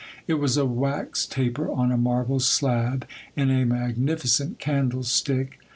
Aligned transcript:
It 0.25 0.39
was 0.39 0.57
a 0.57 0.65
wax 0.65 1.27
taper 1.27 1.69
on 1.69 1.91
a 1.91 1.95
marble 1.95 2.39
slab, 2.39 3.05
in 3.35 3.51
a 3.51 3.67
magnificent 3.67 4.57
candlestick. 4.57 5.59